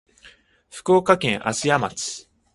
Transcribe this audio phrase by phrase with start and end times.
[0.71, 2.27] 福岡県芦屋町